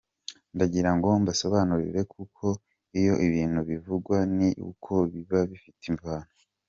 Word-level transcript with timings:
Ndagira 0.55 0.89
ngo 0.97 1.07
mbasobanurire 1.21 2.01
kuko 2.13 2.45
iyo 2.99 3.13
ibintu 3.27 3.59
bivugwa 3.69 4.17
ni 4.37 4.49
uko 4.69 4.93
biba 5.11 5.39
bifite 5.51 5.83
imvano. 5.91 6.29